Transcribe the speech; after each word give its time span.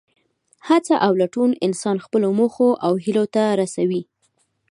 هڅه 0.67 0.95
او 1.05 1.11
لټون 1.21 1.51
انسان 1.67 1.97
خپلو 2.05 2.27
موخو 2.39 2.69
او 2.85 2.93
هیلو 3.03 3.25
ته 3.35 3.43
رسوي. 3.61 4.01